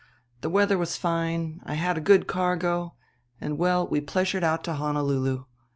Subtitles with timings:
[0.41, 2.95] The weather was fine, I had a good cargo,
[3.39, 5.45] and, well we pleasured out to Honolulu.